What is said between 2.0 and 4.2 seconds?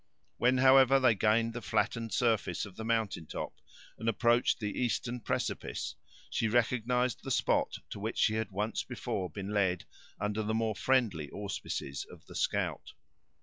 surface of the mountain top, and